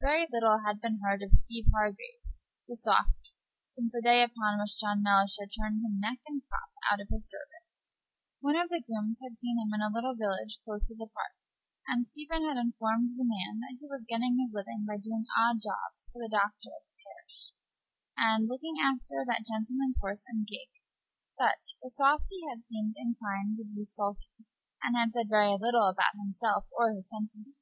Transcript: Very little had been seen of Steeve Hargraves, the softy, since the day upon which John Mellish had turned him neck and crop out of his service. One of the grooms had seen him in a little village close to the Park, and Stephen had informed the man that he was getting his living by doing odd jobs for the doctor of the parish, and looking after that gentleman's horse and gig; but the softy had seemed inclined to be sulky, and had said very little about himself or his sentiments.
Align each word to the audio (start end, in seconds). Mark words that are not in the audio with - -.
Very 0.00 0.28
little 0.30 0.62
had 0.64 0.80
been 0.80 1.00
seen 1.02 1.22
of 1.26 1.32
Steeve 1.32 1.66
Hargraves, 1.74 2.44
the 2.70 2.76
softy, 2.76 3.34
since 3.66 3.90
the 3.92 4.00
day 4.00 4.22
upon 4.22 4.60
which 4.62 4.78
John 4.78 5.02
Mellish 5.02 5.34
had 5.40 5.50
turned 5.50 5.82
him 5.84 5.98
neck 5.98 6.20
and 6.30 6.46
crop 6.46 6.70
out 6.92 7.00
of 7.02 7.08
his 7.10 7.26
service. 7.28 7.82
One 8.38 8.54
of 8.54 8.68
the 8.68 8.78
grooms 8.86 9.18
had 9.20 9.34
seen 9.40 9.58
him 9.58 9.74
in 9.74 9.80
a 9.82 9.90
little 9.92 10.14
village 10.14 10.60
close 10.62 10.84
to 10.86 10.94
the 10.94 11.10
Park, 11.12 11.34
and 11.88 12.06
Stephen 12.06 12.46
had 12.46 12.56
informed 12.56 13.18
the 13.18 13.26
man 13.26 13.58
that 13.66 13.74
he 13.80 13.86
was 13.90 14.06
getting 14.06 14.38
his 14.38 14.54
living 14.54 14.84
by 14.86 14.96
doing 14.96 15.24
odd 15.36 15.58
jobs 15.58 16.06
for 16.06 16.22
the 16.22 16.30
doctor 16.30 16.70
of 16.70 16.86
the 16.86 17.02
parish, 17.02 17.50
and 18.16 18.46
looking 18.46 18.76
after 18.78 19.26
that 19.26 19.42
gentleman's 19.42 19.98
horse 19.98 20.22
and 20.28 20.46
gig; 20.46 20.70
but 21.36 21.74
the 21.82 21.90
softy 21.90 22.46
had 22.46 22.62
seemed 22.64 22.94
inclined 22.96 23.56
to 23.58 23.64
be 23.66 23.82
sulky, 23.82 24.46
and 24.86 24.94
had 24.96 25.10
said 25.10 25.26
very 25.28 25.58
little 25.58 25.88
about 25.90 26.14
himself 26.14 26.66
or 26.78 26.92
his 26.94 27.10
sentiments. 27.10 27.58